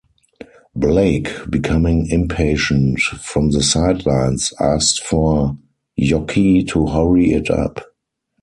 Blake, 0.75 1.29
becoming 1.47 2.07
impatient 2.09 2.99
from 3.01 3.51
the 3.51 3.61
sidelines 3.61 4.51
asked 4.59 5.03
for 5.03 5.55
Yockey 5.95 6.67
to 6.69 6.87
hurry 6.87 7.33
it 7.33 7.51
up. 7.51 7.93